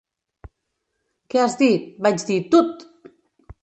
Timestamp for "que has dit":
1.31-1.87